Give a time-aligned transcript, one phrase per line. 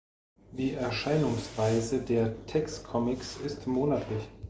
[0.53, 4.27] Die Erscheinungsweise der Tex-Comics ist monatlich.